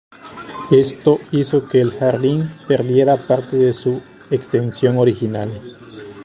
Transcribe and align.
Esto 0.71 1.19
hizo 1.29 1.67
que 1.69 1.79
el 1.79 1.91
jardín 1.91 2.49
perdiera 2.67 3.17
parte 3.17 3.57
de 3.57 3.71
su 3.71 4.01
extensión 4.31 4.97
original. 4.97 5.61